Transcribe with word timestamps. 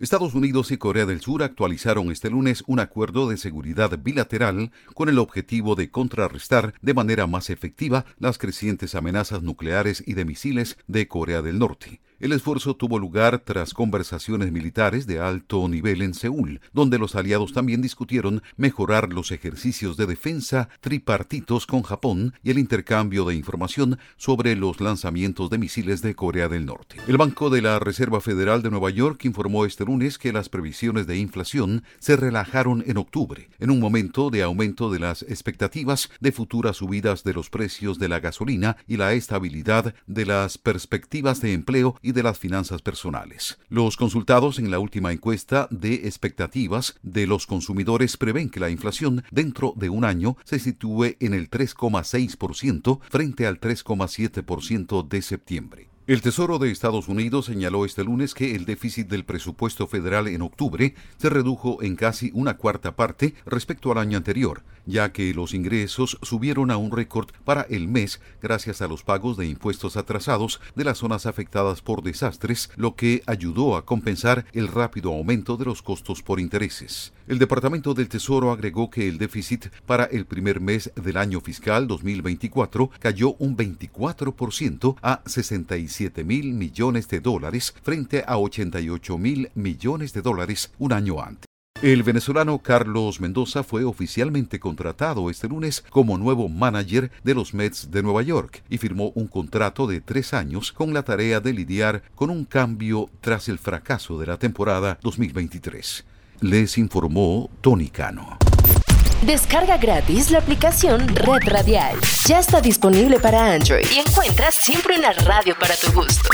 Estados 0.00 0.34
Unidos 0.34 0.70
y 0.70 0.76
Corea 0.76 1.06
del 1.06 1.20
Sur 1.20 1.42
actualizaron 1.42 2.12
este 2.12 2.30
lunes 2.30 2.62
un 2.68 2.78
acuerdo 2.78 3.28
de 3.28 3.36
seguridad 3.36 3.98
bilateral 3.98 4.70
con 4.94 5.08
el 5.08 5.18
objetivo 5.18 5.74
de 5.74 5.90
contrarrestar 5.90 6.74
de 6.80 6.94
manera 6.94 7.26
más 7.26 7.50
efectiva 7.50 8.04
las 8.20 8.38
crecientes 8.38 8.94
amenazas 8.94 9.42
nucleares 9.42 10.04
y 10.06 10.14
de 10.14 10.24
misiles 10.24 10.78
de 10.86 11.08
Corea 11.08 11.42
del 11.42 11.58
Norte. 11.58 12.00
El 12.20 12.32
esfuerzo 12.32 12.74
tuvo 12.74 12.98
lugar 12.98 13.38
tras 13.38 13.74
conversaciones 13.74 14.50
militares 14.50 15.06
de 15.06 15.20
alto 15.20 15.68
nivel 15.68 16.02
en 16.02 16.14
Seúl, 16.14 16.60
donde 16.72 16.98
los 16.98 17.14
aliados 17.14 17.52
también 17.52 17.80
discutieron 17.80 18.42
mejorar 18.56 19.12
los 19.12 19.30
ejercicios 19.30 19.96
de 19.96 20.06
defensa 20.06 20.68
tripartitos 20.80 21.64
con 21.64 21.82
Japón 21.82 22.34
y 22.42 22.50
el 22.50 22.58
intercambio 22.58 23.24
de 23.24 23.36
información 23.36 24.00
sobre 24.16 24.56
los 24.56 24.80
lanzamientos 24.80 25.48
de 25.48 25.58
misiles 25.58 26.02
de 26.02 26.16
Corea 26.16 26.48
del 26.48 26.66
Norte. 26.66 26.96
El 27.06 27.18
Banco 27.18 27.50
de 27.50 27.62
la 27.62 27.78
Reserva 27.78 28.20
Federal 28.20 28.62
de 28.62 28.70
Nueva 28.70 28.90
York 28.90 29.24
informó 29.24 29.64
este 29.64 29.84
lunes 29.84 30.18
que 30.18 30.32
las 30.32 30.48
previsiones 30.48 31.06
de 31.06 31.18
inflación 31.18 31.84
se 32.00 32.16
relajaron 32.16 32.82
en 32.88 32.96
octubre, 32.96 33.48
en 33.60 33.70
un 33.70 33.78
momento 33.78 34.30
de 34.30 34.42
aumento 34.42 34.90
de 34.90 34.98
las 34.98 35.22
expectativas 35.22 36.10
de 36.18 36.32
futuras 36.32 36.78
subidas 36.78 37.22
de 37.22 37.34
los 37.34 37.48
precios 37.48 38.00
de 38.00 38.08
la 38.08 38.18
gasolina 38.18 38.76
y 38.88 38.96
la 38.96 39.12
estabilidad 39.12 39.94
de 40.08 40.26
las 40.26 40.58
perspectivas 40.58 41.40
de 41.40 41.52
empleo 41.52 41.94
de 42.12 42.22
las 42.22 42.38
finanzas 42.38 42.82
personales. 42.82 43.58
Los 43.68 43.96
consultados 43.96 44.58
en 44.58 44.70
la 44.70 44.78
última 44.78 45.12
encuesta 45.12 45.68
de 45.70 45.94
expectativas 46.06 46.96
de 47.02 47.26
los 47.26 47.46
consumidores 47.46 48.16
prevén 48.16 48.50
que 48.50 48.60
la 48.60 48.70
inflación 48.70 49.24
dentro 49.30 49.74
de 49.76 49.90
un 49.90 50.04
año 50.04 50.36
se 50.44 50.58
sitúe 50.58 51.16
en 51.20 51.34
el 51.34 51.50
3,6% 51.50 53.00
frente 53.08 53.46
al 53.46 53.60
3,7% 53.60 55.08
de 55.08 55.22
septiembre. 55.22 55.97
El 56.08 56.22
Tesoro 56.22 56.58
de 56.58 56.70
Estados 56.70 57.06
Unidos 57.08 57.44
señaló 57.44 57.84
este 57.84 58.02
lunes 58.02 58.32
que 58.32 58.54
el 58.54 58.64
déficit 58.64 59.08
del 59.08 59.26
presupuesto 59.26 59.86
federal 59.86 60.26
en 60.26 60.40
octubre 60.40 60.94
se 61.18 61.28
redujo 61.28 61.82
en 61.82 61.96
casi 61.96 62.30
una 62.32 62.56
cuarta 62.56 62.96
parte 62.96 63.34
respecto 63.44 63.92
al 63.92 63.98
año 63.98 64.16
anterior, 64.16 64.62
ya 64.86 65.12
que 65.12 65.34
los 65.34 65.52
ingresos 65.52 66.16
subieron 66.22 66.70
a 66.70 66.78
un 66.78 66.92
récord 66.92 67.28
para 67.44 67.60
el 67.68 67.88
mes 67.88 68.22
gracias 68.40 68.80
a 68.80 68.88
los 68.88 69.02
pagos 69.02 69.36
de 69.36 69.48
impuestos 69.48 69.98
atrasados 69.98 70.62
de 70.74 70.84
las 70.84 70.96
zonas 70.96 71.26
afectadas 71.26 71.82
por 71.82 72.02
desastres, 72.02 72.70
lo 72.76 72.96
que 72.96 73.22
ayudó 73.26 73.76
a 73.76 73.84
compensar 73.84 74.46
el 74.54 74.68
rápido 74.68 75.12
aumento 75.12 75.58
de 75.58 75.66
los 75.66 75.82
costos 75.82 76.22
por 76.22 76.40
intereses. 76.40 77.12
El 77.26 77.38
Departamento 77.38 77.92
del 77.92 78.08
Tesoro 78.08 78.50
agregó 78.50 78.88
que 78.88 79.06
el 79.06 79.18
déficit 79.18 79.66
para 79.84 80.04
el 80.04 80.24
primer 80.24 80.62
mes 80.62 80.90
del 80.96 81.18
año 81.18 81.42
fiscal 81.42 81.86
2024 81.86 82.90
cayó 82.98 83.34
un 83.34 83.58
24% 83.58 84.96
a 85.02 85.20
65 85.26 85.97
mil 86.24 86.54
millones 86.54 87.08
de 87.08 87.20
dólares 87.20 87.74
frente 87.82 88.24
a 88.26 88.38
88 88.38 89.18
mil 89.18 89.50
millones 89.54 90.12
de 90.12 90.22
dólares 90.22 90.72
un 90.78 90.92
año 90.92 91.20
antes. 91.20 91.46
El 91.80 92.02
venezolano 92.02 92.58
Carlos 92.58 93.20
Mendoza 93.20 93.62
fue 93.62 93.84
oficialmente 93.84 94.58
contratado 94.58 95.30
este 95.30 95.48
lunes 95.48 95.84
como 95.90 96.18
nuevo 96.18 96.48
manager 96.48 97.12
de 97.22 97.34
los 97.34 97.54
Mets 97.54 97.92
de 97.92 98.02
Nueva 98.02 98.22
York 98.22 98.64
y 98.68 98.78
firmó 98.78 99.12
un 99.14 99.28
contrato 99.28 99.86
de 99.86 100.00
tres 100.00 100.34
años 100.34 100.72
con 100.72 100.92
la 100.92 101.04
tarea 101.04 101.38
de 101.38 101.52
lidiar 101.52 102.02
con 102.16 102.30
un 102.30 102.44
cambio 102.44 103.08
tras 103.20 103.48
el 103.48 103.60
fracaso 103.60 104.18
de 104.18 104.26
la 104.26 104.38
temporada 104.38 104.98
2023. 105.02 106.04
Les 106.40 106.78
informó 106.78 107.48
Tony 107.60 107.90
Cano. 107.90 108.38
Descarga 109.24 109.76
gratis 109.76 110.32
la 110.32 110.38
aplicación 110.38 111.06
Red 111.08 111.48
Radial. 111.48 111.96
Ya 112.28 112.40
está 112.40 112.60
disponible 112.60 113.18
para 113.18 113.54
Android 113.54 113.86
y 113.90 114.00
encuentras 114.00 114.54
siempre 114.54 114.98
una 114.98 115.12
radio 115.14 115.58
para 115.58 115.74
tu 115.76 115.90
gusto. 115.92 116.28